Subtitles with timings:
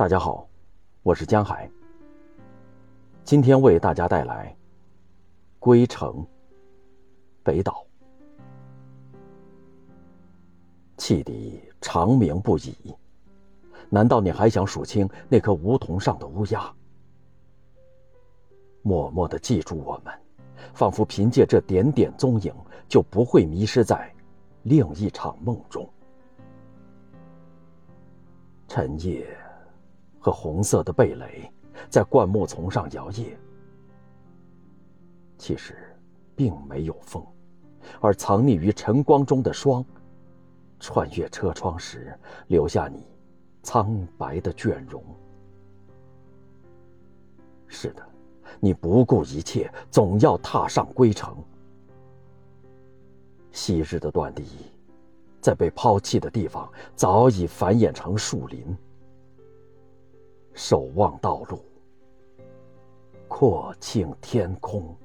[0.00, 0.48] 大家好，
[1.02, 1.70] 我是江海。
[3.22, 4.48] 今天为大家带来
[5.58, 6.26] 《归程
[7.42, 7.84] 北岛》，
[10.96, 12.74] 汽笛长鸣不已。
[13.90, 16.74] 难道你还想数清那棵梧桐上的乌鸦？
[18.80, 20.14] 默默的记住我们，
[20.72, 22.54] 仿佛凭借这点点踪影，
[22.88, 24.10] 就不会迷失在
[24.62, 25.86] 另一场梦中。
[28.66, 29.28] 晨夜。
[30.20, 31.50] 和红色的蓓蕾
[31.88, 33.34] 在灌木丛上摇曳，
[35.38, 35.96] 其实
[36.36, 37.24] 并没有风，
[38.00, 39.84] 而藏匿于晨光中的霜，
[40.78, 42.16] 穿越车窗时
[42.48, 43.04] 留下你
[43.62, 45.02] 苍白的倦容。
[47.66, 48.06] 是的，
[48.60, 51.36] 你不顾一切，总要踏上归程。
[53.52, 54.44] 昔日的断地，
[55.40, 58.76] 在被抛弃的地方早已繁衍成树林。
[60.54, 61.62] 守望道路，
[63.28, 64.96] 阔庆天空。